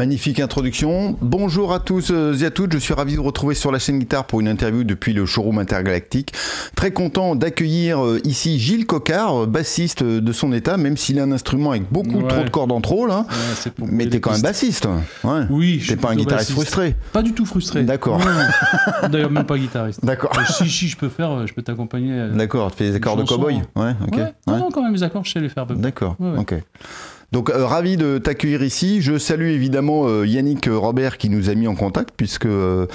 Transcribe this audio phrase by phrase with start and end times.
[0.00, 1.18] Magnifique introduction.
[1.20, 2.72] Bonjour à tous euh, et à toutes.
[2.72, 5.26] Je suis ravi de vous retrouver sur la chaîne guitare pour une interview depuis le
[5.26, 6.32] showroom intergalactique.
[6.74, 11.24] Très content d'accueillir euh, ici Gilles Cocard, euh, bassiste de son état, même s'il a
[11.24, 12.28] un instrument avec beaucoup Ouais.
[12.28, 13.26] trop de cordes en trop là.
[13.28, 14.42] Ouais, Mais t'es quand même pistes.
[14.42, 14.88] bassiste.
[15.22, 15.42] Ouais.
[15.50, 16.70] Oui, T'es pas un guitariste bassiste.
[16.72, 16.96] frustré.
[17.12, 17.82] Pas du tout frustré.
[17.82, 18.22] D'accord.
[19.10, 20.02] D'ailleurs, même pas guitariste.
[20.02, 20.32] D'accord.
[20.48, 22.28] Si, si, je peux faire, je peux t'accompagner.
[22.34, 23.60] D'accord, tu fais des accords de cowboy.
[23.76, 24.18] Ouais, ok.
[24.46, 25.66] Non, non, quand même, les accords, je sais les faire.
[25.66, 26.54] D'accord, ok.
[27.32, 29.00] Donc euh, ravi de t'accueillir ici.
[29.02, 32.86] Je salue évidemment euh, Yannick euh, Robert qui nous a mis en contact puisque euh,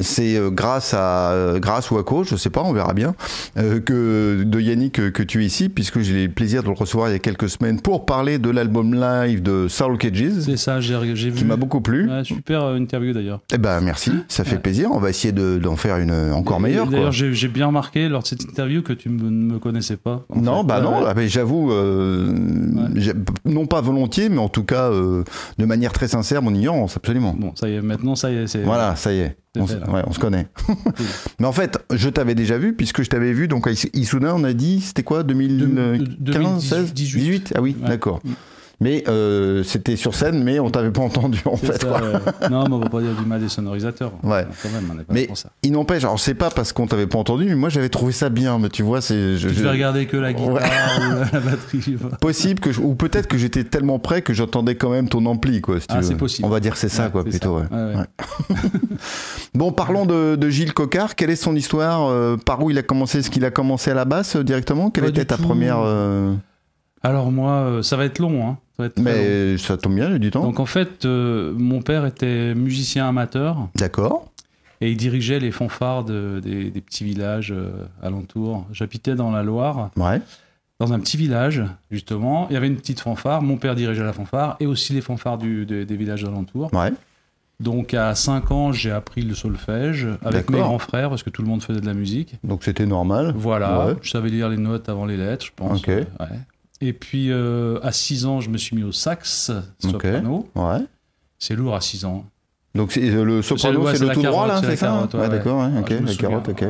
[0.00, 3.14] c'est grâce à grâce ou à cause, je sais pas, on verra bien,
[3.56, 7.12] que de Yannick que tu es ici puisque j'ai le plaisir de le recevoir il
[7.12, 10.98] y a quelques semaines pour parler de l'album live de Soul Cages C'est ça, j'ai
[11.14, 11.36] j'ai vu.
[11.38, 12.08] qui m'a beaucoup plu.
[12.10, 13.40] Ouais, super interview d'ailleurs.
[13.54, 14.58] Eh ben merci, ça fait Ouais.
[14.62, 14.90] plaisir.
[14.92, 16.88] On va essayer de- d'en faire une encore meilleure.
[16.88, 20.24] D'ailleurs, j'ai bien remarqué lors de cette interview que tu ne me connaissais pas.
[20.34, 20.66] Non, fait.
[20.66, 22.34] bah non, ah, j'avoue, euh,
[22.96, 23.12] j'ai-
[23.60, 25.22] non pas volontiers, mais en tout cas euh,
[25.58, 27.34] de manière très sincère, mon ignorance, absolument.
[27.38, 28.56] Bon, ça y est, maintenant, ça y est.
[28.64, 30.48] Voilà, ça y est, on, fait, ouais, on se connaît.
[31.38, 34.34] mais en fait, je t'avais déjà vu, puisque je t'avais vu, donc à Is- Issoudun,
[34.34, 37.88] on a dit, c'était quoi, 2015, 2018, 16, 18 Ah oui, Ouais.
[37.88, 38.20] d'accord.
[38.24, 38.30] Mm.
[38.82, 41.82] Mais euh, c'était sur scène, mais on t'avait pas entendu en fait.
[41.82, 42.00] ça, quoi.
[42.00, 42.18] ouais.
[42.50, 44.12] Non, mais on va pas dire du mal des sonorisateurs.
[44.22, 44.46] Ouais.
[44.62, 45.50] Quand même, on pas Mais ça.
[45.62, 48.30] il n'empêche, alors c'est pas parce qu'on t'avait pas entendu, mais moi j'avais trouvé ça
[48.30, 50.62] bien, mais tu vois, c'est je- je- vais regarder que la guitare Ouais.
[51.10, 51.96] ou la, batterie.
[52.22, 55.60] possible que je- ou peut-être que j'étais tellement près que j'entendais quand même ton ampli
[55.60, 56.46] quoi si Ah, c'est possible.
[56.46, 58.06] on va dire c'est ça Ouais, quoi plutôt ça.
[59.54, 62.82] bon parlons de, de Gilles Cocard quelle est son histoire euh, par où il a
[62.82, 64.90] commencé est-ce qu'il a commencé à la basse euh, directement?
[64.90, 65.42] Quelle était ta tout.
[65.42, 66.34] première euh,
[67.02, 68.46] Alors moi, euh, ça va être long.
[68.46, 68.58] Hein.
[68.76, 69.10] Ça va être très long.
[69.10, 73.08] mais ça tombe bien j'ai du temps Donc en fait, euh, mon père était musicien
[73.08, 74.26] amateur d'accord
[74.82, 77.70] et il dirigeait les fanfares de- des, des petits villages euh,
[78.02, 78.66] alentours.
[78.72, 80.20] J'habitais dans la Loire, ouais
[80.78, 82.46] dans un petit village justement.
[82.48, 83.42] Il y avait une petite fanfare.
[83.42, 86.72] Mon père dirigeait la fanfare et aussi les fanfares du- des- des villages alentours.
[86.72, 86.92] ouais
[87.60, 91.42] Donc à 5 ans, j'ai appris le solfège avec mes grands frères parce que tout
[91.42, 92.36] le monde faisait de la musique.
[92.44, 93.94] donc c'était normal Voilà, Ouais.
[94.00, 95.80] je savais lire les notes avant les lettres, je pense.
[95.80, 95.88] Ok.
[95.88, 96.06] Ouais.
[96.80, 100.48] Et puis euh, à 6 ans, je me suis mis au sax soprano.
[100.54, 100.78] ouais
[101.38, 102.24] C'est lourd à 6 ans.
[102.74, 105.68] donc euh, le soprano c'est le la tout droit là c'est ça carotte, ouais, d'accord
[105.80, 106.64] ok la carotte ok.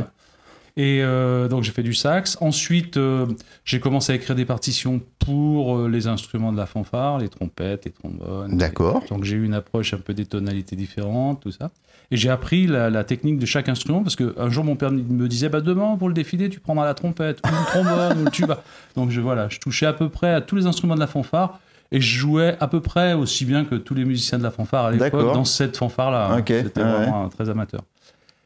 [0.76, 2.38] Et euh, donc j'ai fait du sax.
[2.41, 3.26] Ensuite, euh,
[3.64, 7.84] j'ai commencé à écrire des partitions pour euh, les instruments de la fanfare, les trompettes,
[7.84, 8.56] les trombones.
[8.56, 11.70] d'accord Donc j'ai eu une approche un peu des tonalités différentes, tout ça.
[12.12, 15.28] Et j'ai appris la, la technique de chaque instrument parce qu'un jour mon père me
[15.28, 18.31] disait bah demain pour le défilé tu prendras la trompette ou le trombone ou le
[18.31, 18.62] tuba.
[18.97, 21.60] Donc je voilà, je touchais à peu près à tous les instruments de la fanfare
[21.92, 24.87] et je jouais à peu près aussi bien que tous les musiciens de la fanfare
[24.87, 26.37] à l'époque dans cette fanfare là.
[26.38, 27.82] Ok, C'était ouais, vraiment euh, très amateur.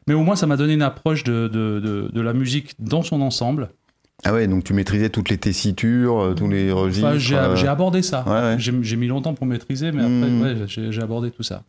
[0.07, 3.01] Mais au moins ça m'a donné une approche de, de, de, de la musique dans
[3.01, 3.69] son ensemble.
[4.23, 7.55] ah ouais donc tu maîtrisais toutes les tessitures euh, tous les registres Enfin, j'ai euh,
[7.55, 8.23] j'ai abordé ça.
[8.27, 8.55] ouais, ouais.
[8.59, 10.41] J'ai mis longtemps pour maîtriser, mais après, Hmm.
[10.41, 11.63] ouais, j'ai abordé tout ça.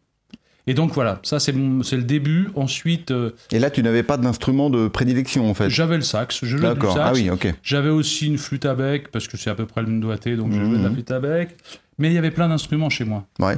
[0.69, 2.49] Et donc voilà, ça c'est le début.
[2.57, 5.71] Ensuite, euh, Et là, tu n'avais pas d'instrument de prédilection, en fait.
[5.71, 6.93] j'avais le sax, je jouais du D'accord.
[6.95, 7.05] sax.
[7.09, 7.55] Ah oui, ok.
[7.63, 10.35] J'avais aussi une flûte à bec, parce que c'est à peu près le même doigté,
[10.35, 10.95] donc je jouais de la Mhm.
[10.95, 11.57] flûte à bec.
[11.99, 13.25] Mais il y avait plein d'instruments chez moi.
[13.39, 13.55] Ouais.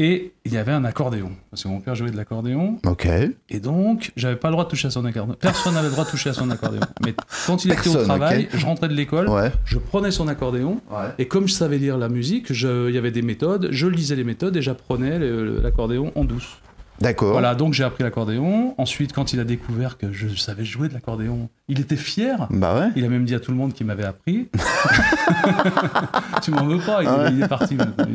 [0.00, 2.78] Et il y avait un accordéon, parce que mon père jouait de l'accordéon.
[2.84, 3.06] Ok.
[3.48, 5.36] Et donc, j'avais pas le droit de toucher à son accordéon.
[5.38, 6.80] Personne n'avait le droit de toucher à son accordéon.
[7.04, 7.14] Mais
[7.46, 9.52] quand il était au travail, je rentrais de l'école, Ouais.
[9.64, 11.10] je prenais son accordéon, Ouais.
[11.18, 14.24] et comme je savais lire la musique, il y avait des méthodes, je lisais les
[14.24, 15.18] méthodes et j'apprenais
[15.62, 16.58] l'accordéon en douce.
[17.00, 17.32] D'accord.
[17.32, 18.74] Voilà, donc j'ai appris l'accordéon.
[18.78, 22.46] Ensuite, quand il a découvert que je savais jouer de l'accordéon, il était fier.
[22.50, 22.88] Bah ouais.
[22.96, 24.48] Il a même dit à tout le monde qu'il m'avait appris.
[26.42, 27.32] tu m'en veux pas, il, est- ouais.
[27.32, 28.06] il est parti maintenant.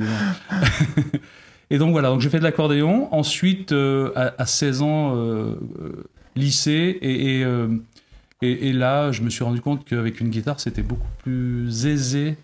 [1.70, 3.08] Et donc voilà, donc j'ai fait de l'accordéon.
[3.14, 6.04] Ensuite, euh, à, à 16 ans, euh, euh,
[6.36, 6.98] lycée.
[7.02, 7.68] Et, et, euh,
[8.42, 12.38] et- et là, je me suis rendu compte qu'avec une guitare, c'était beaucoup plus aisé.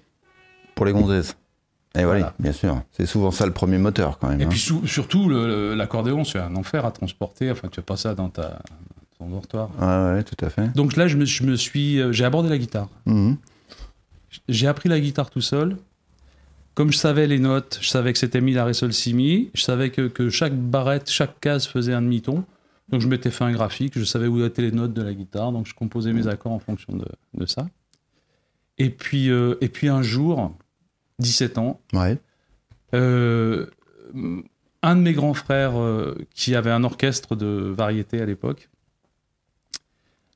[0.75, 1.35] Pour les gonzesses.
[1.97, 2.33] Et voilà, Voilà.
[2.39, 2.81] bien sûr.
[2.91, 4.41] C'est souvent ça le premier moteur, quand même.
[4.41, 4.49] Et hein.
[4.49, 7.49] puis sou- surtout, l'accordéon, c'est un enfer à transporter.
[7.49, 8.59] Enfin, tu fais pas ça dans ta,
[9.17, 9.69] ton dortoir.
[9.79, 10.67] Ouais, ouais, tout à fait.
[10.75, 12.89] Donc là, je me, je me suis, j'ai abordé la guitare.
[13.05, 13.37] Mhm.
[14.49, 15.77] J'ai appris la guitare tout seul.
[16.75, 19.49] Comme je savais les notes, je savais que c'était mi, la, ré, sol, si, mi,
[19.53, 22.43] je savais que, que chaque barrette, chaque case faisait un demi-ton.
[22.89, 25.51] Donc je m'étais fait un graphique, je savais où étaient les notes de la guitare,
[25.51, 27.65] donc je composais mes accords en fonction de, de ça.
[28.77, 30.53] Et puis, euh, et puis un jour,
[31.19, 32.19] 17 ans, Ouais.
[32.93, 33.65] euh,
[34.83, 38.69] un de mes grands frères, euh, qui avait un orchestre de variété à l'époque,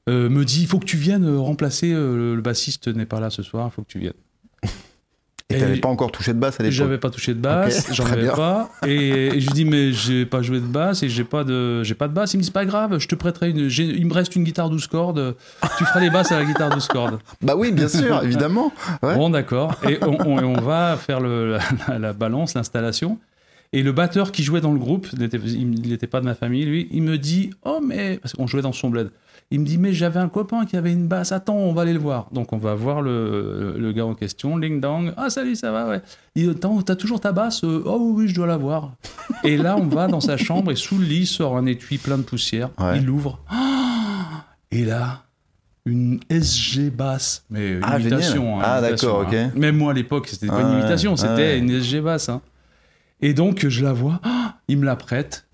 [0.07, 3.69] me dit il faut que tu viennes remplacer, le bassiste n'est pas là ce soir,
[3.71, 4.13] il faut que tu viennes.
[5.51, 7.87] Et Et t'avais pas encore touché de basse à l'époque J'avais pas touché de basse,
[7.93, 8.35] j'en avais bien.
[8.35, 8.69] pas.
[8.85, 11.81] Et, et je lui dis mais j'ai pas joué de basse et j'ai pas de
[11.81, 12.33] j'ai pas de basse.
[12.33, 13.67] Il me dit c'est pas grave, je te prêterai une.
[13.77, 15.35] Il me reste une guitare 12 cordes.
[15.79, 17.19] Tu feras les basses à la guitare 12 cordes.
[17.41, 18.71] Bah oui, bien sûr, évidemment.
[19.01, 19.15] Ouais.
[19.15, 19.75] Bon d'accord.
[19.89, 21.57] Et on, on- et on va faire le,
[21.87, 23.17] la, la balance, l'installation.
[23.71, 25.19] Et le batteur qui jouait dans le groupe, il
[25.87, 28.71] n'était- pas de ma famille, lui, il me dit oh mais parce qu'on jouait dans
[28.71, 29.11] son bled.
[29.51, 31.31] Il me dit mais j'avais un copain qui avait une basse.
[31.31, 32.27] Attends, on va aller le voir.
[32.31, 34.57] Donc on va voir le, le gars en question.
[34.57, 35.13] Ling dong.
[35.17, 36.01] Ah salut, ça va ouais.
[36.35, 37.63] Il dit, t'as toujours ta basse?
[37.63, 38.93] Euh, Oh oui, oui, je dois l'avoir.
[39.43, 42.17] et là, on va dans sa chambre et sous le lit sort un étui plein
[42.17, 42.69] de poussière.
[42.79, 42.97] Ouais.
[42.97, 43.39] Il l'ouvre.
[43.49, 45.23] Ah et là,
[45.85, 47.43] une SG basse.
[47.51, 48.59] Mais une Ah, imitation.
[48.59, 49.47] hein, Ah, d'accord, hein.
[49.51, 49.55] ok.
[49.55, 51.59] Même moi à l'époque, c'était pas Ah une ouais, imitation, c'était ouais.
[51.59, 52.29] une SG basse.
[52.29, 52.41] hein.
[53.21, 54.19] Et donc, je la vois.
[54.23, 55.45] Ah il me la prête.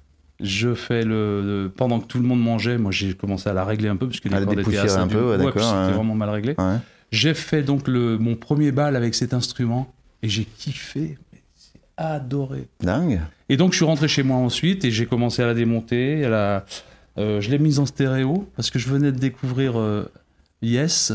[0.41, 3.63] Je fais le, le- pendant que tout le monde mangeait, moi j'ai commencé à la
[3.63, 5.27] régler un peu parce que les À la cordes étaient dépoussiérer assez un peu, dures.
[5.29, 5.91] ouais, puis d'accord, C'était ouais.
[5.93, 6.55] vraiment mal réglé.
[6.57, 6.75] Ouais.
[7.11, 11.79] J'ai fait donc le, mon premier bal avec cet instrument et j'ai kiffé, mais j'ai
[11.95, 12.67] adoré.
[12.81, 13.21] Dingue.
[13.47, 16.25] Et donc je suis rentré chez moi ensuite et j'ai commencé à la démonter.
[16.25, 16.65] À la,
[17.17, 20.11] euh, je l'ai mise en stéréo parce que je venais de découvrir euh,
[20.61, 21.13] Yes,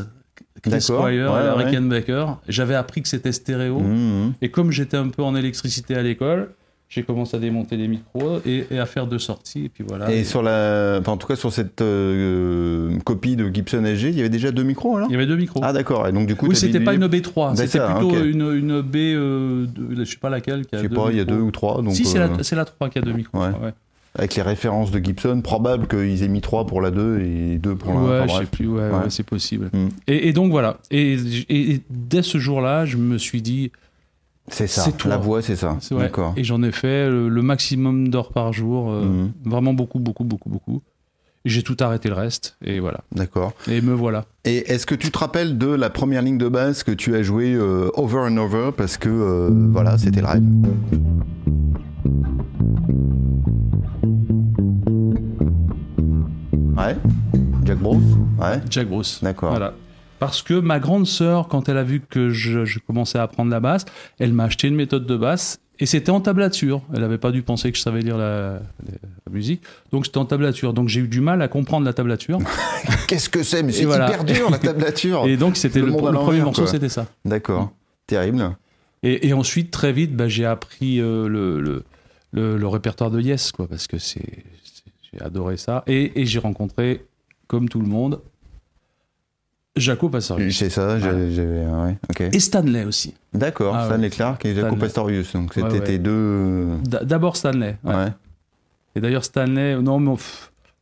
[0.63, 1.65] Chris Squire, ouais, ouais.
[1.65, 2.27] Rickenbacker.
[2.49, 3.79] J'avais appris que c'était stéréo.
[3.81, 4.33] Mhm.
[4.43, 6.51] Et comme j'étais un peu en électricité à l'école,
[6.89, 9.67] j'ai commencé à démonter les micros et, et à faire deux sorties.
[9.67, 10.11] Et puis voilà.
[10.13, 14.17] Et sur la, enfin, en tout cas sur cette euh, copie de Gibson SG, il
[14.17, 15.09] y avait déjà deux micros alors?
[15.09, 15.61] Il y avait deux micros.
[15.63, 16.09] Ah d'accord.
[16.09, 18.97] Et donc du coup, oui, c'était pas une B3, c'était D'accord, plutôt une, une B,
[18.97, 20.67] euh, de- je sais pas laquelle.
[20.67, 21.81] Qui a Je sais deux pas, il y a deux ou trois.
[21.81, 23.39] Donc, si, c'est euh, la, c'est la 3 qui a deux micros.
[23.39, 23.49] Ouais.
[23.63, 23.73] ouais.
[24.15, 27.77] Avec les références de Gibson, probable qu'ils aient mis trois pour la 2 et deux
[27.77, 28.01] pour la.
[28.01, 28.91] Ouais, enfin, je sais plus, ouais, Ouais.
[28.91, 29.71] ouais, c'est possible.
[29.73, 29.89] Mm.
[30.09, 30.79] Et, et donc voilà.
[30.91, 31.13] Et,
[31.49, 33.71] et- et dès ce jour-là, je me suis dit,
[34.49, 34.85] C'est ça.
[35.07, 35.79] La voix, c'est ça.
[35.93, 36.35] D'accord.
[36.37, 39.33] Et j'en ai fait le, le maximum d'heures par jour, euh, Mhm.
[39.45, 40.83] vraiment beaucoup, beaucoup, beaucoup, beaucoup.
[41.47, 43.01] J'ai tout arrêté le reste, et voilà.
[43.13, 43.55] D'accord.
[43.67, 44.27] Et me voilà.
[44.45, 47.23] Et est-ce que tu te rappelles de la première ligne de basse que tu as
[47.23, 50.43] jouée euh, over and over parce que euh, voilà, c'était le rêve?
[56.91, 57.65] Ouais.
[57.65, 58.03] Jack Bruce
[58.39, 58.61] Ouais.
[58.71, 59.21] Jack Bruce.
[59.23, 59.51] D'accord.
[59.51, 59.75] Voilà.
[60.19, 63.51] Parce que ma grande sœur, quand elle a vu que je, je commençais à apprendre
[63.51, 63.87] la basse,
[64.19, 66.83] elle m'a acheté une méthode de basse et c'était en tablature.
[66.93, 68.61] Elle n'avait pas dû penser que je savais lire la,
[69.31, 69.63] musique.
[69.93, 70.75] Donc c'était en tablature.
[70.75, 72.39] Donc j'ai eu du mal à comprendre la tablature.
[73.09, 74.09] Qu'est-ce que c'est Mais c'est voilà.
[74.09, 75.25] hyper dur la tablature.
[75.27, 77.07] et donc c'était Le premier morceau, c'était ça.
[77.25, 77.73] D'accord.
[78.07, 78.57] Terrible.
[79.03, 81.29] Et, et ensuite, très vite, bah, j'ai appris euh,
[82.33, 84.45] le, répertoire de Yes, quoi, parce que c'est-
[85.13, 85.83] j'ai adoré ça.
[85.87, 87.05] Et, et j'ai rencontré,
[87.47, 88.21] comme tout le monde,
[89.77, 90.59] Jaco Pastorius.
[90.59, 91.65] C'est ça, j'avais.
[91.67, 91.97] ouais.
[92.33, 93.15] Et Stanley aussi.
[93.33, 93.87] D'accord, Ah ouais.
[93.89, 94.77] Stanley Clark et Jaco.
[94.77, 95.33] Pastorius.
[95.33, 95.85] Donc c'était Ouais, ouais.
[95.85, 96.77] tes deux.
[96.85, 97.77] D- D'abord Stanley.
[97.85, 97.95] ouais.
[97.95, 98.09] Ouais.
[98.97, 100.19] Et d'ailleurs, Stanley, non, mais on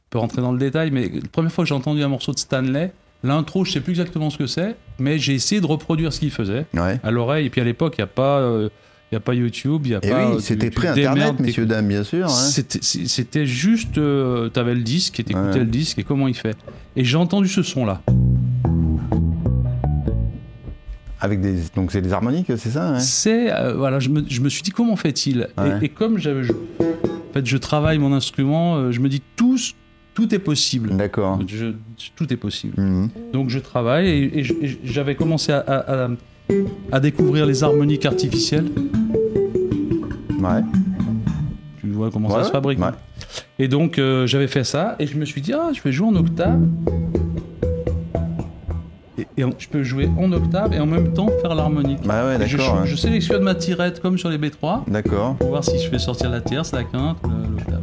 [0.08, 2.38] peut rentrer dans le détail, mais la première fois que j'ai entendu un morceau de
[2.38, 2.92] Stanley,
[3.22, 6.30] l'intro, je sais plus exactement ce que c'est, mais j'ai essayé de reproduire ce qu'il
[6.30, 6.98] faisait Ouais.
[7.02, 7.46] à l'oreille.
[7.46, 8.38] Et puis à l'époque, il n'y a pas.
[8.38, 8.70] euh,
[9.10, 10.16] il y a pas YouTube, il y a Et pas.
[10.24, 12.26] euh, oui, tu- c'était pré-internet, messieurs, dames, bien sûr.
[12.26, 12.28] hein.
[12.28, 15.58] C'était- juste, euh, t'avais le disque et t'écoutais Ouais.
[15.60, 16.56] le disque et comment il fait.
[16.96, 18.02] Et j'ai entendu ce son-là.
[21.20, 21.54] Avec des.
[21.74, 24.62] Donc c'est des harmoniques, c'est ça hein C'est, euh, voilà, je me, je me suis
[24.62, 25.48] dit comment fait-il?
[25.58, 25.78] Ouais.
[25.82, 29.20] et, et comme j'avais, je, en fait, je travaille mon instrument, euh, je me dis
[29.34, 29.58] tout,
[30.14, 30.96] tout est possible.
[30.96, 31.40] D'accord.
[32.14, 32.74] Tout est possible.
[32.80, 33.08] Mhm.
[33.32, 34.44] Donc je travaille et,
[34.84, 36.08] j'avais commencé à, à- à-
[36.92, 38.66] à découvrir les harmoniques artificielles.
[40.40, 40.62] Ouais.
[41.80, 42.78] Tu vois comment ça se fabrique.
[42.80, 42.90] ouais.
[43.58, 46.08] Et donc euh, j'avais fait ça et je me suis dit ah je vais jouer
[46.08, 46.60] en octave.
[49.36, 52.00] Et, je peux jouer en octave et en même temps faire l'harmonique.
[52.04, 55.36] Bah ouais, je, je sélectionne ma tirette comme sur les B3 D'accord.
[55.36, 57.82] pour voir si je fais sortir la tierce, la quinte l'octave.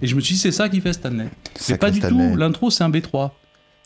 [0.00, 1.28] Et je me suis dit c'est ça qui fait Stanley.
[1.54, 2.32] Sacré pas du Stanley.
[2.32, 3.30] tout, l'intro c'est un B3.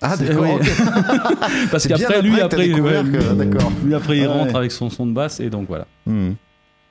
[0.03, 0.45] Ah d'accord.
[0.61, 0.67] oui.
[1.71, 4.27] Parce qu'après lui après ouais, que- lui- après il Ouais.
[4.27, 5.87] rentre avec son son de basse et donc voilà.
[6.07, 6.35] Mhm.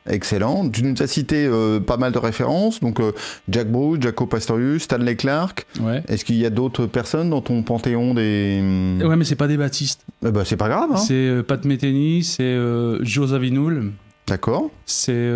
[0.08, 0.70] Excellent.
[0.70, 2.80] Tu nous as cité euh, pas mal de références.
[2.80, 3.12] Donc euh,
[3.50, 5.66] Jack Bruce, Jaco Pastorius, Stanley Clark.
[5.82, 6.04] Ouais.
[6.08, 8.60] Est-ce qu'il y a d'autres personnes dans ton panthéon des.
[8.62, 10.02] hum, Ouais mais c'est pas des baptistes.
[10.24, 10.90] Eh ben, c'est pas grave.
[10.94, 12.56] Hein C'est euh, Pat Metheny, c'est
[13.02, 13.94] Joe Zawinul,
[14.28, 14.70] D'accord.
[14.86, 15.28] c'est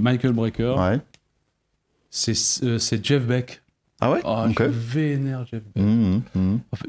[0.00, 1.00] Michael Brecker, Ouais.
[2.10, 3.62] c'est c'est Jeff Beck.
[4.00, 4.20] Ah ouais.
[4.24, 4.44] Oh.
[4.58, 5.84] Je vénère Jeff Beck.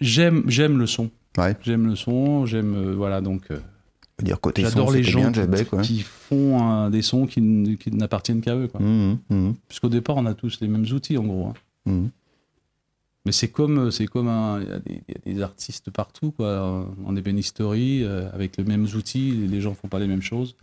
[0.02, 1.10] J'aime j'aime le son.
[1.38, 1.56] Ouais.
[1.64, 3.60] J'aime le son, j'aime euh, voilà donc euh,
[4.24, 5.82] dire, côté J'adore les gens bien qui, Jeff Beck, ouais.
[5.84, 7.40] qui font euh, des sons qui,
[7.92, 8.68] n'appartiennent qu'à eux.
[8.68, 8.82] Quoi.
[8.82, 11.46] Mhm, mhm, Puisqu'au départ, on a tous les mêmes outils, en gros.
[11.48, 11.54] hein.
[11.86, 12.10] mhm.
[13.26, 16.32] Mais c'est comme, c'est comme un, y, a des- il y a des artistes partout,
[16.32, 16.88] quoi.
[17.06, 20.56] En ébénisterie, euh, avec les mêmes outils, les gens font pas les mêmes choses.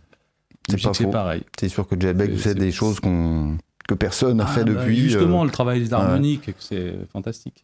[0.67, 1.43] C'est pareil.
[1.59, 4.63] C'est sûr que Jeff Beck fait c'est- des choses qu'on que personne n'a Ah, fait
[4.63, 4.97] bah, depuis.
[4.97, 7.63] Justement, euh, le travail d'harmonique, c'est fantastique.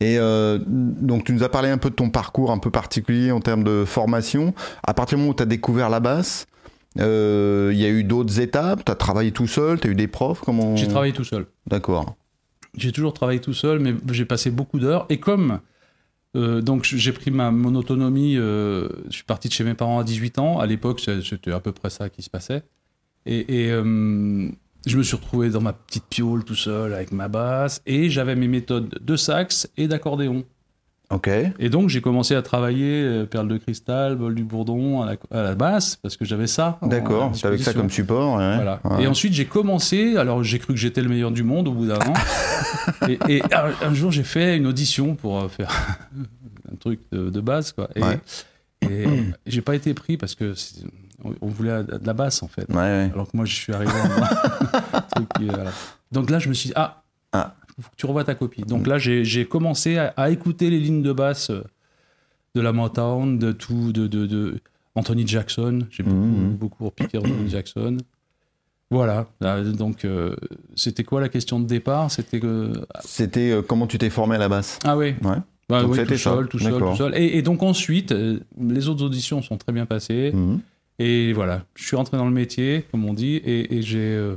[0.00, 3.32] Et euh, donc, tu nous as parlé un peu de ton parcours un peu particulier
[3.32, 4.54] en termes de formation.
[4.84, 6.46] À partir du moment où tu as découvert la basse,
[6.98, 8.84] euh, il y a eu d'autres étapes?
[8.84, 10.40] Tu as travaillé tout seul, tu as eu des profs?
[10.40, 10.76] Comment...
[10.76, 11.46] J'ai travaillé tout seul.
[11.66, 12.14] D'accord.
[12.76, 15.06] J'ai toujours travaillé tout seul, mais j'ai passé beaucoup d'heures.
[15.08, 15.60] Et comme
[16.36, 19.98] euh, donc j'ai pris ma mon autonomie, euh, je suis parti de chez mes parents
[19.98, 20.60] à 18 ans.
[20.60, 22.62] À l'époque, c'était à peu près ça qui se passait.
[23.26, 24.48] Et, et, euh,
[24.86, 27.82] je me suis retrouvé dans ma petite piole tout seul avec ma basse.
[27.86, 30.44] Et j'avais mes méthodes de sax et d'accordéon.
[31.10, 31.30] Ok.
[31.58, 35.16] Et donc j'ai commencé à travailler euh, perle de cristal, bol du bourdon à la,
[35.38, 36.78] à la basse parce que j'avais ça.
[36.82, 37.32] D'accord.
[37.44, 38.36] Avec ça comme support.
[38.36, 38.56] ouais.
[38.56, 38.80] Voilà.
[38.84, 39.04] Ouais.
[39.04, 40.16] Et ensuite, j'ai commencé.
[40.18, 42.12] Alors, j'ai cru que j'étais le meilleur du monde au bout d'un an.
[43.08, 45.70] et et un, un jour, j'ai fait une audition pour euh, faire
[46.72, 47.88] un truc de, de base, quoi.
[47.96, 48.20] Et, Ouais.
[48.90, 49.06] et
[49.46, 50.52] j'ai pas été pris parce que
[51.24, 52.68] on, on voulait de la basse, en fait.
[52.70, 53.10] Ouais, ouais.
[53.12, 55.70] Alors que moi, je suis arrivé en truc euh, voilà.
[56.12, 57.54] Donc là, je me suis dit, ah, Ah.
[57.80, 58.62] faut que tu revois ta copie.
[58.62, 61.62] Donc là, j'ai commencé à, à écouter les lignes de basse euh,
[62.54, 64.60] de la Motown, de tout, de, de, de
[64.94, 65.86] Anthony Jackson.
[65.90, 66.54] J'ai beaucoup, Mhm.
[66.56, 67.98] beaucoup repiqué Anthony Jackson.
[68.90, 69.26] Voilà.
[69.40, 70.34] Là, donc, euh,
[70.74, 72.10] c'était quoi la question de départ?
[72.10, 72.72] C'était que.
[73.04, 74.78] C'était euh, comment tu t'es formé à la basse?
[74.84, 75.14] Ah oui.
[75.22, 75.36] Ouais.
[75.68, 77.12] Bah, Donc oui, tout seul, tout seul, tout seul.
[77.14, 80.32] Et, et donc ensuite, euh, les autres auditions sont très bien passées.
[80.32, 80.60] Mhm.
[80.98, 84.36] Et voilà, je suis rentré dans le métier, comme on dit, et, et j'ai euh,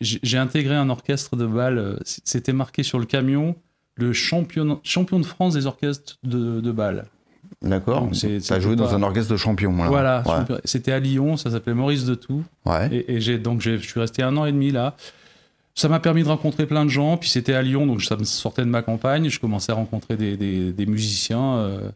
[0.00, 1.78] j'ai intégré un orchestre de bal.
[1.78, 3.56] euh, C'était marqué sur le camion
[3.94, 7.06] le champion, champion de France des orchestres de, de bal.
[7.60, 8.08] D'accord.
[8.14, 9.72] C'était joué dans un orchestre de champion.
[9.72, 10.22] Voilà.
[10.24, 10.60] Voilà, Ouais.
[10.64, 12.42] c'était à Lyon, ça s'appelait Maurice de Tout.
[12.64, 12.88] Ouais.
[12.90, 14.96] Et, et j'ai donc je suis resté un an et demi là.
[15.74, 17.16] Ça m'a permis de rencontrer plein de gens.
[17.18, 19.28] Puis c'était à Lyon, donc ça me sortait de ma campagne.
[19.28, 21.54] Je commençais à rencontrer des, des- des musiciens.
[21.56, 21.90] euh,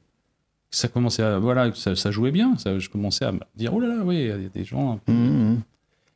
[0.77, 2.57] ça commençait à voilà, ça, ça jouait bien.
[2.59, 5.01] Ça, je commençais à me dire oh là là, oui, il y a des gens.
[5.05, 5.61] peu- Mhm, mhm.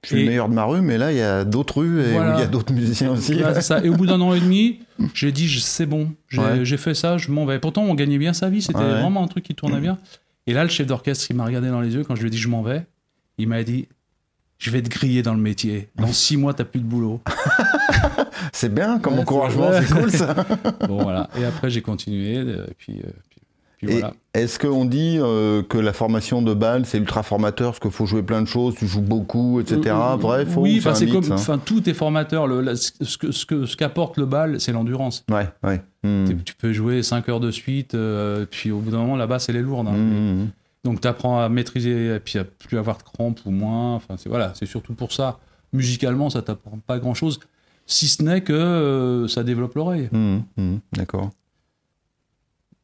[0.03, 2.01] Je suis Et- le meilleur de ma rue, mais là, il y a d'autres rues
[2.01, 2.33] et Voilà.
[2.33, 3.35] où il y a d'autres musiciens aussi.
[3.35, 3.85] Voilà, c'est ça.
[3.85, 4.81] Et au bout d'un an et demi,
[5.15, 6.65] j'ai dit c'est bon, j'ai Ouais.
[6.79, 7.59] fait ça, je m'en vais.
[7.59, 8.63] Pourtant, on gagnait bien sa vie.
[8.63, 9.01] C'était Ouais.
[9.01, 9.99] vraiment un truc qui tournait bien.
[10.47, 12.31] Et là, le chef d'orchestre, il m'a regardé dans les yeux quand je lui ai
[12.31, 12.87] dit je m'en vais.
[13.37, 13.89] Il m'a dit
[14.59, 15.89] je vais te griller dans le métier.
[15.97, 17.21] Dans six mois, t'as plus de boulot.
[18.53, 20.35] C'est bien comme Ouais, encouragement, c'est- cool ça.
[20.89, 21.29] Bon, voilà.
[21.39, 22.37] Et après, j'ai continué.
[22.39, 23.01] euh, Et puis,
[23.87, 24.13] voilà.
[24.35, 28.07] Est-ce qu'on dit euh, que la formation de balle c'est ultra formateur, parce qu'il faut
[28.07, 29.81] jouer plein de choses, tu joues beaucoup, etc.
[29.87, 31.25] Euh, Vrai, faux Oui, c'est comme.
[31.33, 32.47] Enfin, tout est formateur.
[32.47, 35.25] Le, la- ce que- ce que- ce qu'apporte le bal, c'est l'endurance.
[35.31, 35.83] Ouais, ouais.
[36.05, 36.27] Hmm.
[36.45, 39.49] Tu- peux jouer 5 heures de suite, euh, puis au bout d'un moment, la basse,
[39.49, 39.89] elle est lourde.
[39.89, 39.97] hein.
[39.97, 40.49] Hmm, hmm.
[40.85, 43.95] Donc, tu apprends à maîtriser, et puis à plus avoir de crampes ou moins.
[43.97, 45.39] Enfin, c'est voilà, c'est surtout pour ça.
[45.73, 47.39] Musicalement, ça t'apprend pas grand-chose,
[47.87, 50.09] si ce n'est que euh, ça développe l'oreille.
[50.97, 51.31] D'accord.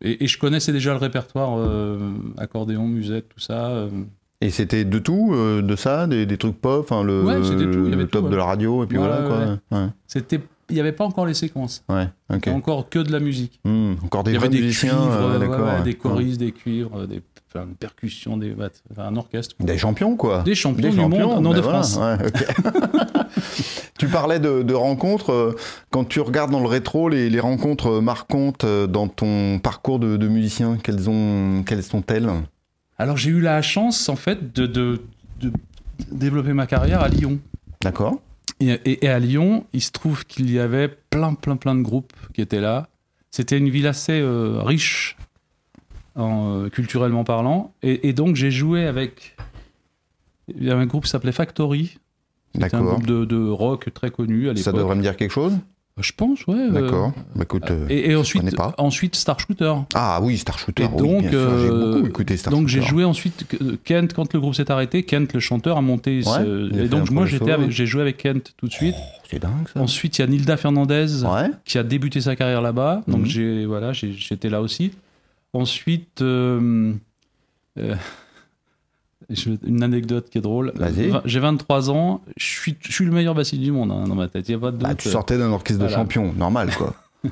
[0.07, 1.99] Et, et je connaissais déjà le répertoire euh,
[2.39, 3.69] accordéon, musette, tout ça.
[3.71, 3.89] euh.
[4.41, 7.53] Et c'était de tout, euh, de ça, des, des trucs pop, enfin, le, Ouais, tout,
[7.53, 9.89] le top tout, de la radio, et puis Ouais, voilà quoi.
[10.07, 11.85] C'était, il n'y avait pas encore les séquences.
[11.89, 12.35] ouais, ok.
[12.37, 13.61] C'était encore que de la musique.
[13.65, 13.95] Hmm.
[14.05, 17.23] Encore des vrais avait des musiciens, cuivres, euh, des choristes, des cuivres, des,
[17.57, 18.55] enfin, des percussions, des,
[18.93, 19.57] enfin, un orchestre.
[19.57, 19.67] quoi.
[19.67, 20.43] Des champions, quoi.
[20.43, 21.97] Des champions Des du monde, non ben de voilà, France.
[21.97, 22.17] ouais,
[23.99, 25.31] tu parlais de, de rencontres.
[25.33, 25.57] euh,
[25.91, 30.17] Quand tu regardes dans le rétro les, les rencontres marquantes euh, dans ton parcours de,
[30.17, 32.29] de musicien, quelles, ont, quelles sont-elles?
[32.99, 35.03] Alors j'ai eu la chance en fait de, de,
[35.41, 35.53] de
[36.11, 37.39] développer ma carrière à Lyon.
[37.83, 38.21] D'accord
[38.61, 41.83] Et, et- et à Lyon, il se trouve qu'il y avait plein, plein, plein de
[41.83, 42.89] groupes qui étaient là.
[43.31, 45.17] C'était une ville assez euh, riche,
[46.17, 47.73] en, euh, culturellement parlant.
[47.83, 49.37] Et, et donc, j'ai joué avec.
[50.57, 51.99] Il y avait un groupe qui s'appelait Factory.
[52.55, 52.95] C'était un D'accord.
[52.95, 54.65] groupe de, de rock très connu à l'époque.
[54.65, 55.59] Ça devrait me dire quelque chose?
[55.99, 56.55] Je pense, ouais.
[56.57, 57.13] euh, D'accord.
[57.35, 58.75] Bah, écoute, euh, Et, et ensuite, pas.
[58.77, 59.73] ensuite, Star Shooter.
[59.95, 60.85] Ah oui, Star Shooter.
[60.85, 63.47] Et donc, j'ai euh, beaucoup écouté Star donc j'ai joué ensuite
[63.85, 65.05] Kent quand le groupe s'est arrêté.
[65.05, 66.21] Kent, le chanteur, a monté.
[66.23, 68.95] Ouais, et donc moi j'étais j'ai joué avec Kent tout de suite.
[68.99, 69.81] Oh, c'est dingue ça.
[69.81, 71.51] Ensuite il y a Nilda Fernandez Ouais.
[71.65, 73.03] qui a débuté sa carrière là-bas.
[73.09, 73.27] Donc Mhm.
[73.27, 74.93] j'ai voilà j'étais là aussi.
[75.53, 76.93] Ensuite euh,
[77.79, 77.95] euh,
[79.31, 80.73] je- une anecdote qui est drôle.
[81.25, 82.23] J'ai 23 ans.
[82.37, 84.49] Je suis je suis le meilleur bassiste du monde hein, dans ma tête.
[84.49, 86.03] Il y a pas de Bah, tu sortais d'un orchestre de Voilà.
[86.03, 86.95] champions, normal quoi.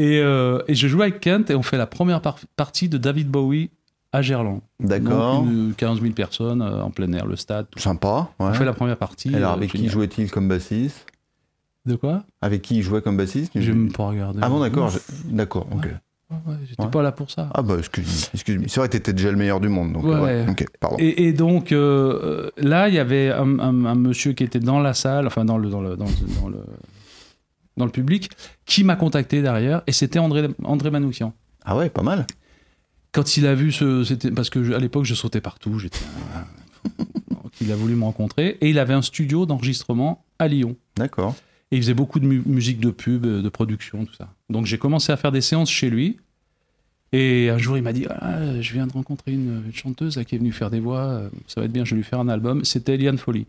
[0.00, 2.98] Et, euh, et je jouais avec Kent et on fait la première par- partie de
[2.98, 3.70] David Bowie
[4.12, 4.60] à Gerland.
[4.78, 5.42] D'accord.
[5.42, 7.66] Donc, une- 15 000 personnes en plein air, le stade.
[7.68, 7.80] tout.
[7.80, 8.30] Sympa.
[8.38, 8.46] Ouais.
[8.46, 9.34] On fait la première partie.
[9.34, 11.04] Alors avec qui jouait-il comme bassiste?
[11.84, 12.22] De quoi?
[12.42, 13.50] Avec qui il jouait comme bassiste?
[13.56, 14.38] J'ai même pas regardé.
[14.40, 14.88] Ah bon, d'accord.
[14.90, 14.98] Je-
[15.34, 15.88] D'accord, ok.
[16.30, 16.54] Ouais.
[16.68, 16.90] J'étais Ouais.
[16.90, 17.48] pas là pour ça.
[17.54, 18.66] Ah bah excuse-moi, excuse-moi.
[18.68, 19.94] C'est vrai que t'étais déjà le meilleur du monde.
[19.94, 20.10] Donc, Ouais.
[20.14, 20.66] euh, ouais.
[20.78, 20.96] Pardon.
[20.98, 21.78] Et, et donc euh,
[22.22, 25.44] euh, là, il y avait un, un- un monsieur qui était dans la salle, enfin
[25.46, 26.58] dans le, dans le, dans le, dans le,
[27.78, 28.30] dans le public,
[28.66, 31.32] qui m'a contacté derrière, et c'était André, André Manoukian.
[31.64, 32.26] Ah ouais, pas mal.
[33.12, 35.98] Quand il a vu ce, c'était parce que je- à l'époque je sautais partout, j'étais,
[37.62, 40.76] il a voulu me rencontrer, et il avait un studio d'enregistrement à Lyon.
[40.96, 41.34] D'accord.
[41.70, 44.32] Et il faisait beaucoup de mu- musique de pub, euh, de production, tout ça.
[44.48, 46.16] Donc j'ai commencé à faire des séances chez lui.
[47.12, 50.24] Et un jour, il m'a dit Ah, Je viens de rencontrer une, une chanteuse là,
[50.24, 51.00] qui est venue faire des voix.
[51.00, 52.64] euh, Ça va être bien, je vais lui faire un album.
[52.64, 53.46] C'était Eliane Folly.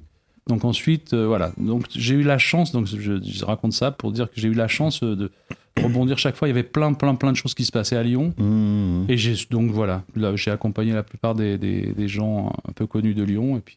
[0.48, 1.52] Donc ensuite, euh, voilà.
[1.58, 4.54] Donc j'ai eu la chance, donc je, je raconte ça pour dire que j'ai eu
[4.54, 5.32] la chance de
[5.82, 6.48] rebondir chaque fois.
[6.48, 8.34] Il y avait plein, plein, plein de choses qui se passaient à Lyon.
[8.38, 9.04] Mmh.
[9.10, 12.88] Et j'ai donc voilà, là, j'ai accompagné la plupart des, des- des gens un peu
[12.88, 13.58] connus de Lyon.
[13.58, 13.76] Et puis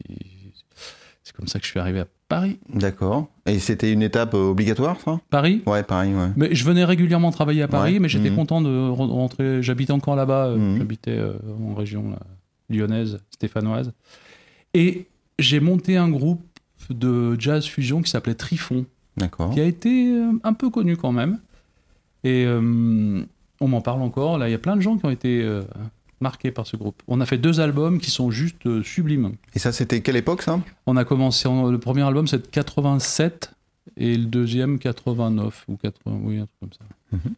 [1.23, 2.59] c'est comme ça que je suis arrivé à Paris.
[2.73, 3.27] D'accord.
[3.45, 5.19] Et c'était une étape euh, obligatoire, ça?
[5.29, 6.29] Paris Ouais, pareil, ouais.
[6.35, 7.99] Mais je venais régulièrement travailler à Paris, Ouais.
[7.99, 8.35] mais j'étais Mhm.
[8.35, 9.61] content de re- rentrer.
[9.61, 10.47] J'habitais encore là-bas.
[10.47, 10.77] euh, Mhm.
[10.77, 11.33] J'habitais euh,
[11.69, 12.19] en région là,
[12.69, 13.91] lyonnaise, stéphanoise.
[14.73, 15.05] Et
[15.39, 16.41] j'ai monté un groupe
[16.89, 18.85] de jazz fusion qui s'appelait Trifon,
[19.17, 19.51] D'accord.
[19.51, 20.11] qui a été
[20.43, 21.39] un peu connu quand même.
[22.23, 23.21] Et euh,
[23.61, 24.37] on m'en parle encore.
[24.37, 25.61] Là, il y a plein de gens qui ont été euh,
[26.23, 27.01] marqués par ce groupe.
[27.07, 29.33] On a fait deux albums qui sont juste euh, sublimes.
[29.53, 30.59] Et ça, c'était quelle époque, ça?
[30.87, 33.53] On a commencé, en- le premier album c'est de 87
[33.97, 36.85] et le deuxième 89 ou 80, oui, un truc comme ça.
[37.11, 37.33] Mhm.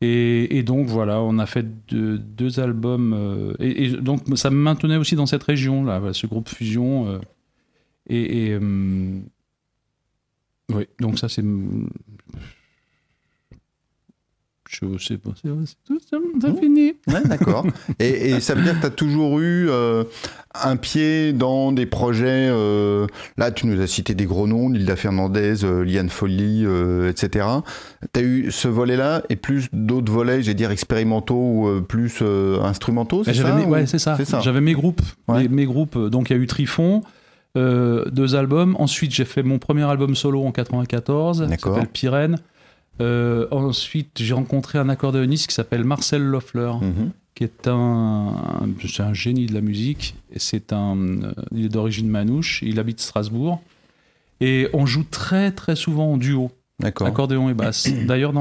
[0.00, 3.12] Et, et donc voilà, on a fait deux, deux albums.
[3.14, 7.08] euh, et, et donc ça me maintenait aussi dans cette région, là, ce groupe Fusion.
[7.08, 7.18] euh,
[8.08, 8.46] et.
[8.52, 8.58] et,
[10.72, 11.44] oui, donc ça c'est.
[14.68, 15.48] Je sais pas, c'est
[15.86, 16.56] tout, c'est c'est Mhm.
[16.58, 16.92] fini.
[17.06, 17.66] Ouais, d'accord.
[17.98, 20.04] et, et ça veut dire que tu as toujours eu euh,
[20.54, 22.48] un pied dans des projets.
[22.50, 23.06] euh,
[23.36, 27.46] là, tu nous as cité des gros noms, Lilda Fernandez, euh, Liane Folly, euh, etc.
[28.14, 32.22] Tu as eu ce volet-là et plus d'autres volets, j'ai dire expérimentaux ou plus
[32.62, 34.16] instrumentaux, c'est J'avais ça mes- ou- ouais, c'est ça.
[34.24, 34.40] ça.
[34.40, 35.02] J'avais mes groupes.
[35.28, 35.42] Ouais.
[35.42, 35.98] Mes, mes groupes.
[36.08, 37.02] Donc il y a eu Trifon,
[37.54, 38.76] deux albums.
[38.78, 41.46] Ensuite, j'ai fait mon premier album solo en 94.
[41.54, 42.38] qui s'appelle Pyrène.
[43.00, 47.10] Euh, ensuite, j'ai rencontré un accordéoniste qui s'appelle Marcel Loeffler, Mhm.
[47.34, 50.14] qui est un, un- c'est un génie de la musique.
[50.36, 52.62] C'est un, euh, il est d'origine manouche.
[52.62, 53.60] Il habite Strasbourg.
[54.40, 56.50] Et on joue très très souvent en duo.
[56.82, 57.88] Accordéon et basse.
[58.06, 58.32] D'ailleurs,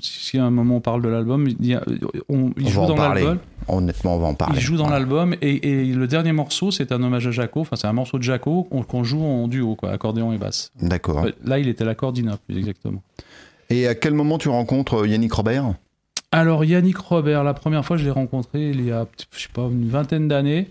[0.00, 1.80] si à un moment on parle de l'album, il,
[2.28, 3.38] on, On joue dans l'album.
[3.66, 4.56] Honnêtement, on va en parler.
[4.58, 4.98] Il joue dans Voilà.
[5.00, 7.60] l'album et, et le dernier morceau, c'est un hommage à Jaco.
[7.60, 10.70] Enfin, c'est un morceau de Jaco qu'on joue en duo, quoi, accordéon et basse.
[10.80, 11.24] D'accord.
[11.24, 13.02] Ouais, Là, il était l'accordina, plus exactement.
[13.70, 15.74] Et à quel moment tu rencontres euh, Yannick Robert?
[16.32, 19.62] Alors, Yannick Robert, la première fois, je l'ai rencontré il y a, je sais pas,
[19.62, 20.68] une vingtaine d'années.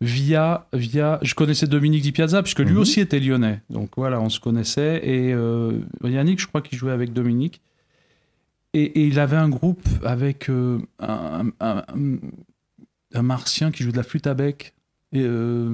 [0.00, 2.78] Via, via, je connaissais Dominique Di Piazza puisque lui Mhm.
[2.78, 3.60] aussi était lyonnais.
[3.68, 5.00] Donc voilà, on se connaissait.
[5.02, 7.60] Et euh, Yannick, je crois qu'il jouait avec Dominique.
[8.74, 12.18] Et, et il avait un groupe avec euh, un, un- un-
[13.14, 14.72] un martien qui joue de la flûte à bec.
[15.12, 15.68] Et euh,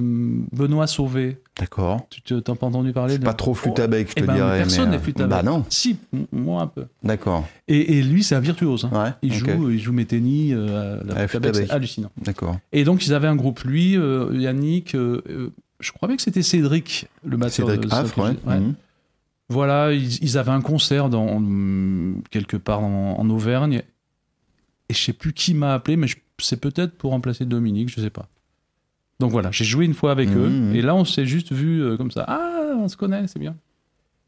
[0.53, 1.39] Benoît Sauvé.
[1.59, 2.07] D'accord.
[2.09, 4.35] Tu t'as pas entendu parler de pas trop flûte à bec, je Eh te ben,
[4.35, 4.59] dirais.
[4.59, 5.65] personne n'est euh, à Bah non.
[5.69, 5.97] Si,
[6.31, 6.85] moi un peu.
[7.03, 7.45] D'accord.
[7.67, 8.85] Et, et lui, c'est un virtuose.
[8.85, 8.91] hein.
[9.05, 9.11] Ouais.
[9.23, 9.93] Il, joue, il joue
[10.53, 12.11] euh, à la c'est hallucinant.
[12.23, 12.59] D'accord.
[12.73, 16.43] Et donc, ils avaient un groupe, lui, euh, Yannick, euh, je crois bien que c'était
[16.43, 18.37] Cédric, le batteur Cédric Affre, ouais.
[18.47, 18.61] Ouais.
[18.61, 18.75] Mhm.
[19.49, 21.43] Voilà, ils, ils avaient un concert dans,
[22.31, 23.83] quelque part en, en Auvergne.
[24.89, 26.07] Et je sais plus qui m'a appelé, mais
[26.39, 28.29] c'est peut-être pour remplacer Dominique, je sais pas.
[29.21, 30.49] Donc voilà, j'ai joué une fois avec eux.
[30.49, 30.75] mhm.
[30.75, 32.25] Et là, on s'est juste vu euh, comme ça.
[32.27, 33.55] Ah, on se connaît, c'est bien.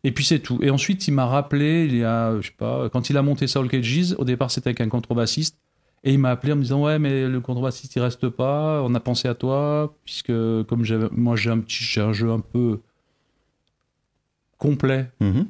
[0.04, 0.58] Et puis c'est tout.
[0.62, 3.46] Et ensuite, il m'a rappelé, il y a, je sais pas, quand il a monté
[3.48, 5.58] Soul Cages, au départ, c'était avec un contrebassiste.
[6.04, 8.80] Et il m'a appelé en me disant Ouais, mais le contrebassiste, il reste pas.
[8.84, 9.92] On a pensé à toi.
[10.04, 12.80] Puisque, comme moi, j'ai un, petit, un jeu un peu
[14.58, 15.10] complet.
[15.20, 15.46] Mhm.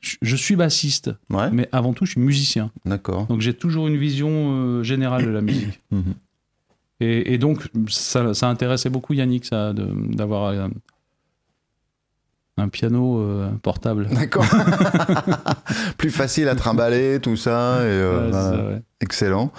[0.00, 1.50] Je, je suis bassiste, Ouais.
[1.50, 2.70] mais avant tout, je suis musicien.
[2.84, 3.26] D'accord.
[3.26, 5.80] Donc j'ai toujours une vision euh, générale de la musique.
[7.00, 10.68] Et, donc, ça, ça intéressait beaucoup Yannick, ça, d'avoir euh,
[12.56, 14.06] un piano euh, portable.
[14.12, 14.44] D'accord.
[15.98, 17.78] Plus facile à trimballer, tout ça.
[17.80, 18.42] Et, euh, Ouais, voilà.
[18.42, 18.64] ça.
[19.00, 19.52] Excellent.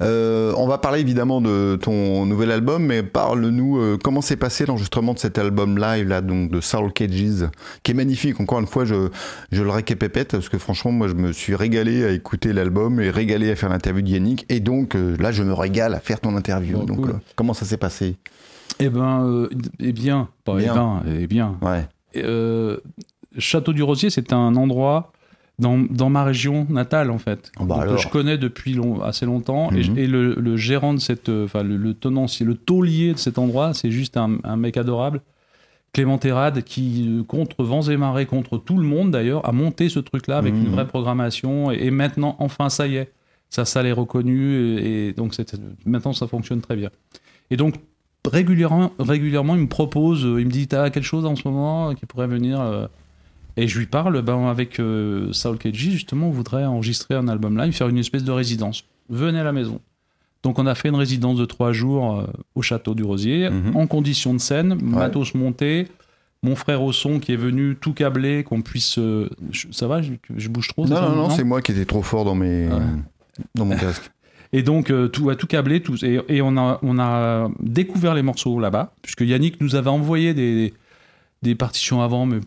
[0.00, 5.12] Euh, on va parler évidemment de ton nouvel album, mais parle-nous comment s'est passé l'enregistrement
[5.12, 7.48] de cet album live là, donc de Soul Cages,
[7.82, 8.40] qui est magnifique.
[8.40, 9.08] Encore une fois, je,
[9.52, 13.10] je le récapépète parce que franchement, moi, je me suis régalé à écouter l'album et
[13.10, 14.46] régalé à faire l'interview de Yannick.
[14.48, 16.84] Et donc là, je me régale à faire ton interview.
[16.84, 17.20] Donc, cool.
[17.34, 18.16] comment ça s'est passé?
[18.78, 19.48] Eh ben, euh,
[19.80, 20.72] eh bien, pas Bien.
[20.72, 21.56] eh ben, eh bien.
[21.62, 21.86] Ouais.
[22.16, 22.76] Euh,
[23.38, 25.12] Château du Rosier, c'est un endroit
[25.58, 29.26] dans, dans ma région natale, en fait, Ah bah que je connais depuis long- assez
[29.26, 29.70] longtemps.
[29.72, 29.98] Et, Mhm.
[29.98, 33.36] et le, le gérant de cette, euh, enfin, le, le tenancier, le taulier de cet
[33.38, 35.20] endroit, c'est juste un, un mec adorable.
[35.92, 39.88] Clément Terrade, qui, euh, contre vents et marées, contre tout le monde d'ailleurs, a monté
[39.90, 40.64] ce truc-là avec Mhm.
[40.66, 41.70] une vraie programmation.
[41.70, 43.12] Et, et maintenant, enfin, ça y est.
[43.48, 45.34] sa salle est reconnue et, et donc
[45.84, 46.90] maintenant ça fonctionne très bien.
[47.50, 47.76] Et donc
[48.26, 51.94] régulièrement, régulièrement il me propose, euh, il me dit t'as quelque chose en ce moment
[51.94, 52.86] qui pourrait venir euh,
[53.56, 57.56] et je lui parle, ben avec euh, Saul KG justement on voudrait enregistrer un album
[57.58, 58.84] live, faire une espèce de résidence.
[59.08, 59.80] Venez à la maison.
[60.42, 63.76] Donc on a fait une résidence de trois jours au château du Rosier, Mhm.
[63.76, 65.88] en conditions de scène, matos monté,
[66.42, 68.98] mon frère au son qui est venu tout câbler, qu'on puisse...
[69.72, 72.24] ça va, je, je bouge trop Non, non, non, c'est moi qui étais trop fort
[72.24, 72.68] dans mes.
[72.68, 72.78] Ouais.
[73.54, 74.10] Dans mon casque.
[74.52, 78.14] Et donc euh, tout, ouais, tout câblé, tout, et, et on, a, on a découvert
[78.14, 80.72] les morceaux là-bas, puisque Yannick nous avait envoyé des,
[81.42, 82.38] des partitions avant, mais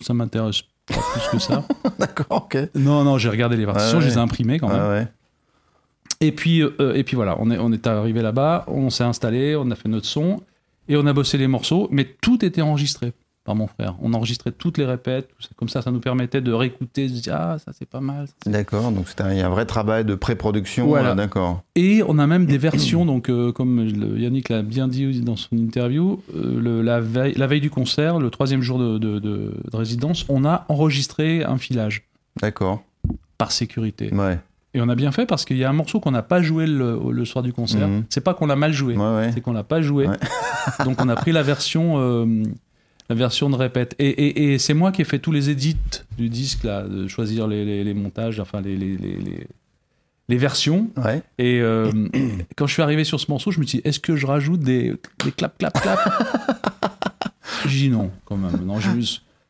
[0.00, 1.66] ça m'intéresse pas plus que ça.
[1.98, 2.58] D'accord, ok.
[2.74, 4.80] Non, non, j'ai regardé les partitions, Ouais, je les ai imprimées quand même.
[4.80, 5.08] Ah ouais.
[6.20, 9.56] Et puis, euh, et puis voilà, on est, on est arrivé là-bas, on s'est installé,
[9.56, 10.40] on a fait notre son,
[10.88, 13.12] et on a bossé les morceaux, mais tout était enregistré
[13.44, 13.94] par mon frère.
[14.00, 15.50] On enregistrait toutes les répètes, tout ça.
[15.56, 18.26] comme ça, ça nous permettait de réécouter, de se dire, ah, ça c'est pas mal.
[18.42, 20.86] c'est- D'accord, donc c'était un, un vrai travail de pré-production.
[20.86, 21.10] Voilà.
[21.10, 21.62] euh, D'accord.
[21.76, 25.56] Et on a même des versions, donc euh, comme Yannick l'a bien dit dans son
[25.58, 29.52] interview, euh, le- la, veille, la veille du concert, le troisième jour de, de- de-
[29.70, 32.04] de résidence, on a enregistré un filage
[32.40, 32.82] D'accord.
[33.36, 34.12] par sécurité.
[34.14, 34.38] Ouais.
[34.76, 36.66] Et on a bien fait parce qu'il y a un morceau qu'on n'a pas joué
[36.66, 37.86] le, le soir du concert.
[37.86, 38.04] Mhm.
[38.08, 39.30] C'est pas qu'on l'a mal joué, Ouais, ouais.
[39.32, 40.06] c'est qu'on l'a pas joué.
[40.84, 42.42] Donc on a pris la version, euh,
[43.08, 43.94] la version de répète.
[43.98, 45.76] Et, et- et c'est moi qui ai fait tous les edits
[46.16, 48.76] du disque, là, de choisir les, les- les montages, enfin les,
[50.38, 50.90] versions.
[50.96, 51.22] Ouais.
[51.38, 51.90] Et euh,
[52.56, 54.60] quand je suis arrivé sur ce morceau, je me suis dit, est-ce que je rajoute
[54.60, 55.98] des, des clap, clap, clap?
[57.66, 58.64] J'ai dit non, quand même.
[58.64, 58.90] Non, je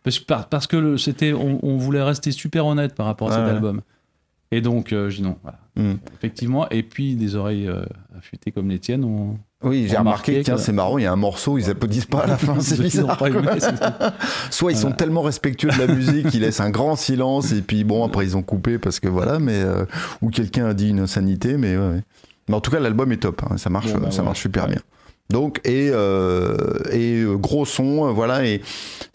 [0.03, 3.45] parce, par- parce que c'était, on, on voulait rester super honnête par rapport à cet
[3.45, 3.51] ouais.
[3.51, 3.81] album.
[4.51, 5.59] Et donc, euh, j'ai dit non, voilà.
[5.77, 5.99] Mm.
[6.15, 6.69] Effectivement.
[6.71, 7.85] Et puis, des oreilles euh,
[8.17, 9.05] affûtées comme les tiennes.
[9.05, 9.39] On...
[9.65, 12.27] Oui, j'ai remarqué, tiens, c'est marrant, il y a un morceau, ils applaudissent pas à
[12.27, 13.21] la fin, c'est bizarre.
[13.27, 13.41] aimé,
[14.51, 17.85] Soit ils sont tellement respectueux de la musique, ils laissent un grand silence, et puis
[17.85, 19.55] bon, après ils ont coupé parce que voilà, mais.
[19.63, 19.85] euh,
[20.23, 22.03] ou quelqu'un a dit une insanité, mais ouais, ouais.
[22.49, 24.25] Mais en tout cas, l'album est top, hein, ça marche, Bon, bah, ça ouais.
[24.27, 24.81] marche super bien.
[25.31, 26.55] Donc, et, euh,
[26.93, 28.45] et euh, gros son, voilà.
[28.45, 28.61] Et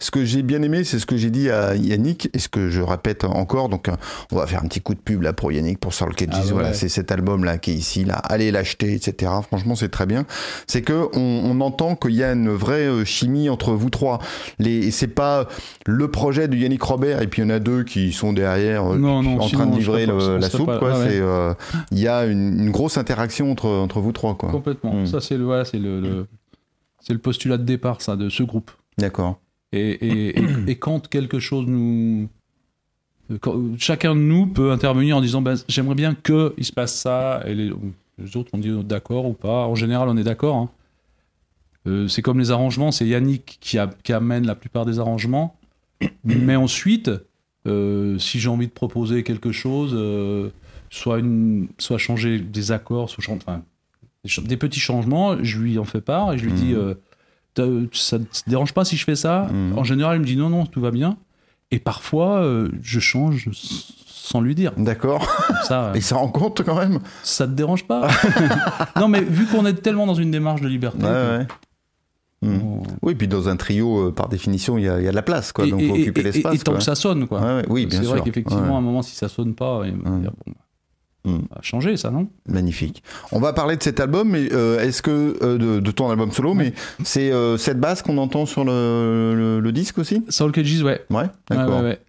[0.00, 2.68] ce que j'ai bien aimé, c'est ce que j'ai dit à Yannick, et ce que
[2.68, 3.68] je répète encore.
[3.68, 3.86] Donc,
[4.32, 6.28] on va faire un petit coup de pub là pour Yannick, pour Soul Cages.
[6.32, 6.52] Ah ouais.
[6.52, 8.16] Voilà, c'est cet album-là qui est ici, là.
[8.16, 9.30] Allez l'acheter, etc.
[9.46, 10.26] Franchement, c'est très bien.
[10.66, 14.18] C'est que on, on entend qu'il y a une vraie euh, chimie entre vous trois.
[14.58, 15.46] Les, c'est pas
[15.86, 18.92] le projet de Yannick Robert, et puis il y en a deux qui sont derrière,
[18.92, 20.92] euh, Non, non, en sinon, train de livrer le- la soupe, quoi.
[20.94, 21.06] ah ouais.
[21.20, 21.54] Euh,
[21.92, 24.50] il y a une, une grosse interaction entre, entre vous trois, quoi.
[24.50, 24.92] Complètement.
[24.94, 25.06] Mm.
[25.06, 26.26] Ça, c'est le, voilà, c'est le, le-
[27.00, 28.70] c'est le postulat de départ, ça, de ce groupe.
[28.98, 29.40] D'accord.
[29.72, 32.28] Et, et, et, et quand quelque chose nous.
[33.40, 37.42] quand- chacun de nous peut intervenir en disant ben, j'aimerais bien qu'il se passe ça,
[37.46, 37.72] et les,
[38.18, 39.66] les autres on dit d'accord ou pas.
[39.66, 40.56] En général, on est d'accord.
[40.56, 40.70] hein.
[41.86, 45.56] Euh, c'est comme les arrangements, c'est Yannick qui, a- qui amène la plupart des arrangements.
[46.24, 47.10] Mais ensuite,
[47.66, 50.50] euh, si j'ai envie de proposer quelque chose, euh,
[50.90, 53.62] soit, une, soit changer des accords, soit enfin,
[54.42, 56.94] des, petits changements, je lui en fais part et je lui dis Mhm.
[57.58, 59.48] euh, ça ne te dérange pas si je fais ça?
[59.52, 59.78] Mhm.
[59.78, 61.16] En général, il me dit non, non, tout va bien.
[61.70, 63.48] Et parfois, euh, je change
[64.06, 64.72] sans lui dire.
[64.76, 65.26] D'accord.
[65.66, 67.00] Ça, euh, Il s'en rend compte quand même?
[67.22, 68.08] ça te dérange pas?
[68.96, 71.02] Non, mais vu qu'on est tellement dans une démarche de liberté.
[71.04, 71.46] Ouais, ouais.
[72.42, 72.62] Mm.
[72.62, 75.22] on- Oui, puis dans un trio, euh, par définition, il y, y a de la
[75.22, 75.66] place, quoi.
[75.66, 76.54] Et- donc, et- faut occuper et- et- l'espace.
[76.54, 76.78] Et tant quoi.
[76.78, 77.40] que ça sonne, quoi.
[77.40, 78.14] Ouais, oui, bien C'est sûr.
[78.14, 80.20] vrai qu'effectivement, à un moment, si ça sonne pas, il va Mm.
[80.22, 80.52] dire, bon,
[81.24, 81.38] bah, Mm.
[81.48, 82.28] ça va changer, ça, non?
[82.48, 83.02] Magnifique.
[83.32, 86.30] On va parler de cet album, mais euh, est-ce que euh, de, de ton album
[86.32, 86.72] solo, mais
[87.04, 90.24] c'est euh, cette basse qu'on entend sur le, le- le disque aussi?
[90.28, 91.04] Soul Cages, ouais.
[91.10, 91.78] Ouais, d'accord.
[91.80, 92.00] ouais, ouais.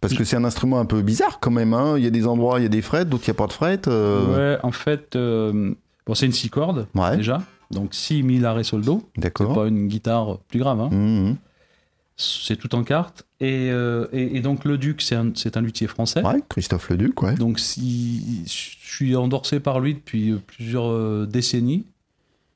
[0.00, 1.74] Parce que c'est un instrument un peu bizarre quand même.
[1.74, 1.94] Hein.
[1.98, 3.46] Il y a des endroits, il y a des frettes, d'autres il n'y a pas
[3.48, 3.86] de frettes.
[3.88, 7.42] Ouais, en fait, bon, c'est une six cordes, Ouais, déjà.
[7.70, 9.02] Donc, si, mi, la, ré, sol, do.
[9.16, 9.54] C'est d'accord.
[9.54, 10.88] pas une guitare plus grave, hein.
[10.90, 11.36] Mhm.
[12.16, 13.24] C'est tout en carte.
[13.40, 16.24] Et, euh, et, et donc, le Duc, c'est un, un luthier français.
[16.26, 17.34] Ouais, Christophe Leduc, ouais.
[17.34, 21.86] Donc, si, je suis endorsé par lui depuis euh, plusieurs euh, décennies.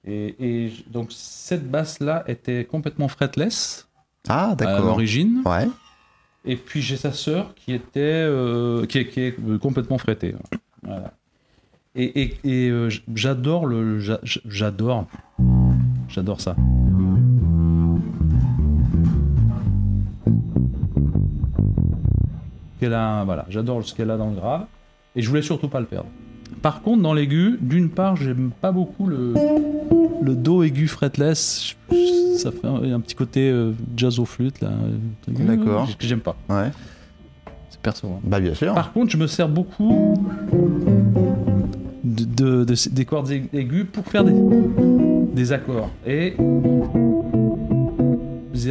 [0.04, 3.86] Et, donc, cette basse-là était complètement fretless
[4.28, 5.42] Ah, à l'origine.
[5.46, 5.68] Ouais,
[6.44, 10.34] Et puis, j'ai sa sœur qui était euh, qui, est, qui est, complètement frettée.
[10.82, 11.14] Voilà.
[11.94, 14.00] Et, et, et, j- j'adore le.
[14.00, 15.06] j'a- J'adore.
[16.08, 16.56] J'adore ça.
[22.82, 24.64] Qu'elle a, voilà, j'adore ce qu'elle a dans le grave.
[25.14, 26.08] Et je voulais surtout pas le perdre.
[26.62, 29.34] Par contre, dans l'aigu, d'une part, j'aime pas beaucoup le,
[30.20, 31.76] le do aigu fretless.
[32.38, 34.70] Ça fait un, un petit côté euh, jazz au flûte là.
[35.28, 35.86] D'accord.
[35.96, 36.34] Que j'aime pas.
[36.48, 36.72] ouais.
[37.70, 38.08] C'est perso.
[38.08, 38.20] hein.
[38.24, 38.74] Bah, bien sûr.
[38.74, 40.16] Par contre, je me sers beaucoup
[42.02, 44.34] de, de- de- des cordes aiguës pour faire des,
[45.34, 45.88] des accords.
[46.04, 46.34] Et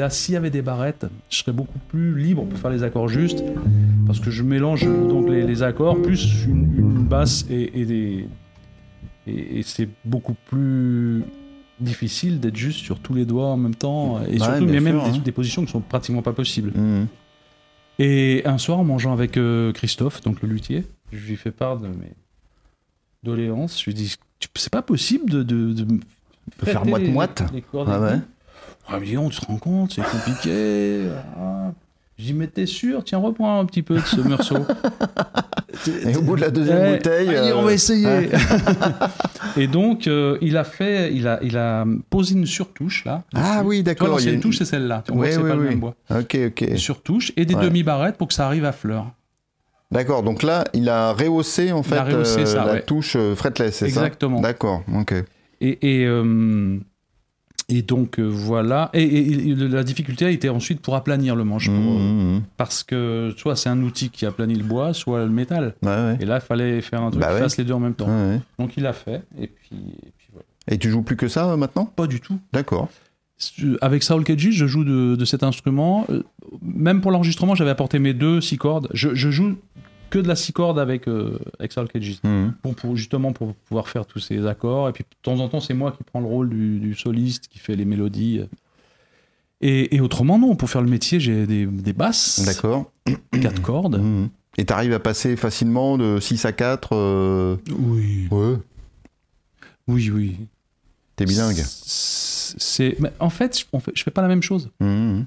[0.10, 3.44] s'il y avait des barrettes, je serais beaucoup plus libre pour faire les accords justes.
[4.12, 8.28] Parce que je mélange donc les, les accords plus une, une basse et, et des
[9.26, 11.24] et, et c'est beaucoup plus
[11.80, 14.82] difficile d'être juste sur tous les doigts en même temps et surtout il y a
[14.82, 15.22] même sûr, des, hein.
[15.24, 16.72] des positions qui sont pratiquement pas possibles.
[16.76, 17.08] Mhm.
[18.00, 21.78] Et un soir, en mangeant avec euh, Christophe, donc le luthier, je lui fais part
[21.78, 22.14] de mes
[23.24, 23.80] doléances.
[23.80, 24.16] Je lui dis
[24.56, 25.44] C'est pas possible de.
[25.44, 26.00] de, de
[26.64, 28.20] faire les cordes Ah ouais.
[28.88, 31.10] Ah, mais tu te rends compte, c'est compliqué.
[31.38, 31.72] Ah.
[32.22, 34.58] Je dis Mais t'es sûr Tiens, reprends un petit peu de ce morceau.
[36.06, 37.28] Et au bout de la deuxième bouteille.
[37.28, 38.30] Il dit, on euh, va essayer.
[39.58, 43.24] et donc, euh, il a fait, il a, il a posé une surtouche là.
[43.34, 43.68] Ah dessus.
[43.68, 44.20] oui, d'accord.
[44.20, 45.02] une- touche, c'est celle-là.
[45.06, 45.96] Tu vois c'est pas le même bois.
[46.12, 46.62] Ok, ok.
[46.62, 47.64] Une surtouche et des Ouais.
[47.64, 49.08] demi-barrettes pour que ça arrive à fleur.
[49.92, 52.82] D'accord, donc là, il a rehaussé en fait rehaussé euh, ça, la ouais.
[52.84, 54.02] touche euh, fretless, c'est ça?
[54.02, 54.40] Exactement.
[54.40, 55.14] D'accord, ok.
[55.60, 56.78] Et, et, euh,
[57.72, 58.90] et donc euh, voilà.
[58.94, 61.68] Et, et- et la difficulté a été ensuite pour aplanir le manche.
[61.68, 62.42] pour, euh, Mhm, mhm.
[62.58, 65.74] parce que soit c'est un outil qui aplanit le bois, soit le métal.
[65.84, 66.18] Ouais.
[66.20, 67.40] Et là, il fallait faire un truc Bah qui ouais.
[67.42, 68.08] fasse les deux en même temps.
[68.08, 68.40] Ouais.
[68.60, 69.22] Donc il l'a fait.
[69.40, 70.46] Et puis, et puis voilà.
[70.68, 71.86] Et tu joues plus que ça euh, maintenant?
[71.86, 72.38] Pas du tout.
[72.54, 72.90] D'accord.
[73.82, 76.06] Avec Saul Kedji, je joue de, de cet instrument.
[76.12, 76.22] Euh,
[76.62, 78.88] Même pour l'enregistrement, j'avais apporté mes deux six cordes.
[78.94, 79.56] Je, je joue
[80.12, 81.74] que de la six cordes avec, euh, avec.
[82.24, 82.54] Mhm.
[82.62, 84.88] Pour, pour- justement pour pouvoir faire tous ces accords.
[84.90, 87.48] Et puis de temps en temps, c'est moi qui prends le rôle du, du soliste,
[87.48, 88.42] qui fait les mélodies.
[89.62, 92.92] Et, et autrement, non, pour faire le métier, j'ai des, des basses, D'accord.
[93.42, 94.00] quatre cordes.
[94.00, 94.30] Mhm.
[94.58, 98.56] Et t'arrives à passer facilement de 6 à 4 euh, Oui, Ouais.
[99.88, 100.38] oui, oui.
[101.16, 101.64] T'es bilingue.
[101.66, 104.70] C'est, mais en fait, je fais pas la même chose.
[104.80, 105.26] Mhm.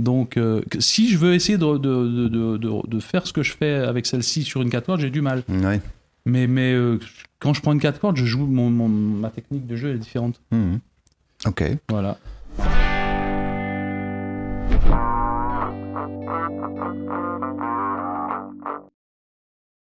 [0.00, 4.06] Donc, euh, si je veux essayer de, de, de, faire ce que je fais avec
[4.06, 5.42] celle-ci sur une 4 cordes, j'ai du mal.
[5.48, 5.80] Ouais.
[6.24, 6.98] Mais, mais euh,
[7.38, 9.98] quand je prends une 4 cordes, je joue mon, mon- ma technique de jeu est
[9.98, 10.40] différente.
[10.52, 10.80] Mhm.
[11.46, 11.64] Ok.
[11.88, 12.18] Voilà.